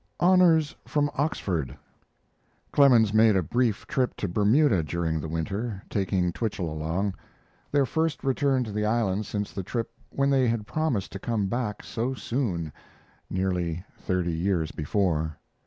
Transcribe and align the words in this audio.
HONORS 0.19 0.75
FROM 0.87 1.11
OXFORD 1.13 1.77
Clemens 2.71 3.13
made 3.13 3.35
a 3.35 3.43
brief 3.43 3.85
trip 3.85 4.15
to 4.17 4.27
Bermuda 4.27 4.81
during 4.81 5.19
the 5.21 5.27
winter, 5.27 5.83
taking 5.91 6.31
Twichell 6.33 6.71
along; 6.71 7.13
their 7.71 7.85
first 7.85 8.23
return 8.23 8.63
to 8.63 8.71
the 8.71 8.83
island 8.83 9.27
since 9.27 9.51
the 9.53 9.61
trip 9.61 9.91
when 10.09 10.31
they 10.31 10.47
had 10.47 10.65
promised 10.65 11.11
to 11.11 11.19
come 11.19 11.45
back 11.45 11.83
so 11.83 12.15
soon 12.15 12.73
nearly 13.29 13.85
thirty 13.95 14.33
years 14.33 14.71
before. 14.71 15.37